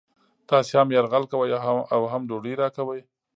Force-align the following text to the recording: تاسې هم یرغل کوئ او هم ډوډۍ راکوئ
تاسې 0.49 0.71
هم 0.79 0.87
یرغل 0.95 1.23
کوئ 1.31 1.51
او 1.95 2.01
هم 2.11 2.21
ډوډۍ 2.29 2.53
راکوئ 2.61 3.01